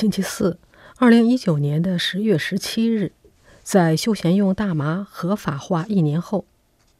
[0.00, 0.58] 星期四，
[0.96, 3.12] 二零一九年的十月十七日，
[3.62, 6.46] 在休闲用大麻合法化一年后，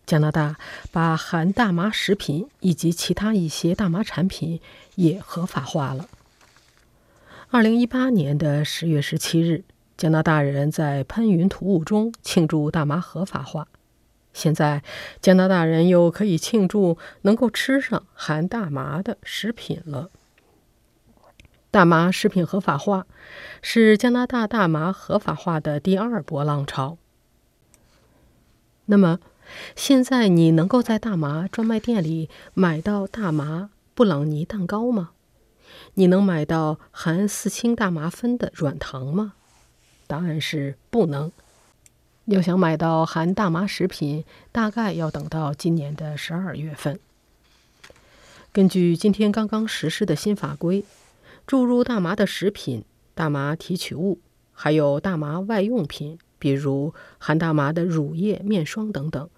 [0.05, 0.57] 加拿大
[0.93, 4.61] 把含大麻食品以及其他一些大麻产品
[4.97, 6.11] 也合法化了。
[7.49, 9.65] 二零一八年的十月十七日，
[9.97, 13.67] 加拿大人在喷云吐雾中庆祝大麻合法化。
[14.35, 14.83] 现在，
[15.23, 20.11] 加拿大人又可以庆祝能够吃上含大麻的食品了。
[21.71, 23.07] 大麻食品合法化
[23.63, 26.99] 是加拿大大麻合法化的第二波浪潮。
[28.87, 29.21] 那么，
[29.77, 35.11] 现在你能够在大麻专卖店里买到大麻布朗尼蛋糕吗？
[35.95, 39.35] 你能买到含四氢大麻酚的软糖吗？
[40.09, 41.31] 答案是不能。
[42.25, 46.99] 要想买到含大麻食品，大概要等到今年的十二月份。
[48.53, 50.85] 根据今天刚刚实施的新法规。
[51.51, 54.21] 注入大麻的食品、大麻提取物，
[54.53, 59.29] 还有大麻外用品，比如含大麻的乳液、面霜等等，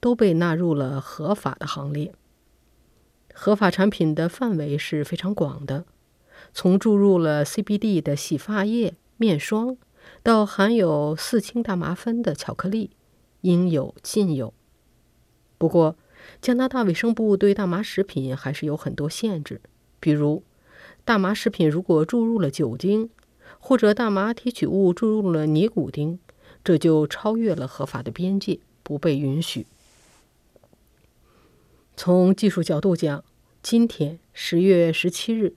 [0.00, 2.14] 都被纳入了合法的行列。
[3.34, 5.84] 合法产品的范围是非常广的，
[6.54, 9.76] 从注入了 CBD 的洗发液、面霜，
[10.22, 12.92] 到含有四氢大麻酚的巧克力，
[13.42, 14.54] 应有尽有。
[15.58, 15.98] 不过，
[16.40, 19.60] 加拿大卫生部对大麻食品还是有很多限制，
[20.00, 20.42] 比如。
[21.08, 23.08] 大麻食品如果注入了酒精，
[23.60, 26.18] 或者大麻提取物注入了尼古丁，
[26.62, 29.66] 这就超越了合法的边界，不被允许。
[31.96, 33.24] 从技术角度讲，
[33.62, 35.54] 今天十月十七日，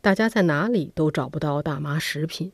[0.00, 2.50] 大家在哪里都找不到大麻食品。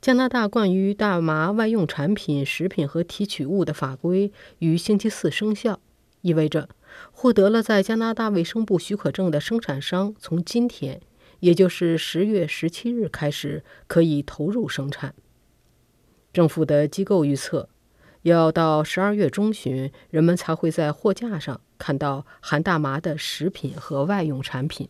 [0.00, 5.80] 加拿大关于大麻外用产品、食品和提取物的法规于星期四生效，
[6.20, 6.68] 意味着。
[7.12, 11.00] 获得了在加拿大卫生部许可证的生产商，从今天，
[11.40, 15.14] 也就是十月十七日开始，可以投入生产。
[16.32, 17.68] 政府的机构预测，
[18.22, 24.88] 要到十二月中旬，人们才会在货架上看到含大麻的食品和外用产品。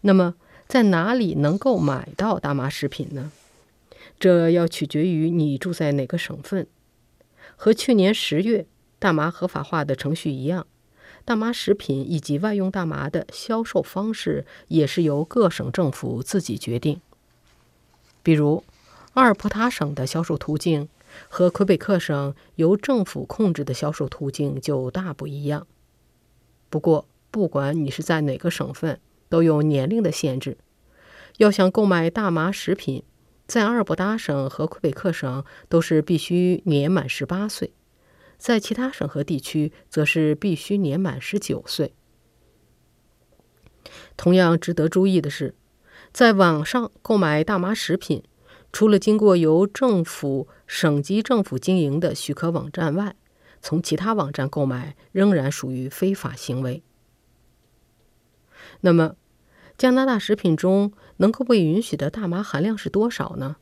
[0.00, 3.32] 那么，在哪里能够买到大麻食品呢？
[4.18, 6.66] 这要取决于你住在哪个省份。
[7.56, 8.66] 和去年十月。
[8.98, 10.66] 大麻合法化的程序一样，
[11.24, 17.00] 大麻食品以及外用大麻的销售方式也是由各省政府自己决定。
[18.22, 18.64] 比如，
[19.14, 20.88] 阿尔伯塔省的销售途径
[21.28, 25.66] 和魁北克省由政府控制的销售途径就大不一样。
[26.68, 30.58] 不过，不管你是在哪个省份，都有年龄的限制。
[31.36, 33.02] 要想购买大麻食品，
[33.46, 37.72] 在阿尔伯塔省和魁北克省都是必须年满十八岁。
[38.38, 41.94] 在其他省和地区，则是必须年满十九岁。
[44.16, 45.54] 同样值得注意的是，
[46.12, 48.22] 在网上购买大麻食品，
[48.72, 53.16] 除了经过由政府、省级政府经营的许可网站外，
[53.60, 56.82] 从其他网站购买仍然属于非法行为。
[58.80, 59.16] 那么，
[59.78, 63.56] 加拿大食品中能够被允许的大麻含量是多少呢？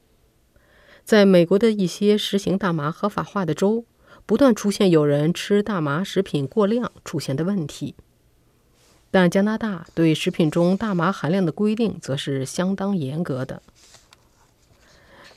[1.04, 3.84] 在美国的一些实行大麻合法化的州。
[4.26, 7.94] 不断出现有人吃大麻食品过量出现的问题，
[9.10, 13.62] 但加拿大对食品中大麻含量的规定则是相当严格的。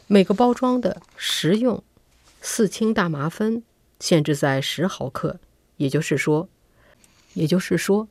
[0.08, 1.84] 每个包装的食用
[2.42, 3.62] 四氢大麻酚
[4.00, 5.38] 限制在十毫克，
[5.76, 6.48] 也就是说，
[7.34, 8.08] 也就是说，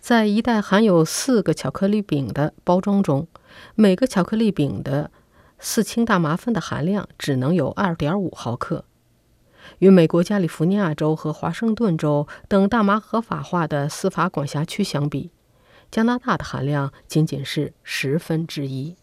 [0.00, 3.28] 在一袋含有四个巧克力饼的包装中，
[3.74, 5.10] 每个巧克力饼的
[5.58, 8.86] 四氢大麻酚的含量只能有二点五毫克。
[9.78, 15.30] 与美国加利福尼亚州和华盛顿州等大麻合法化的司法管辖区相比，
[15.90, 18.96] 加拿大的含量仅仅是十分之一。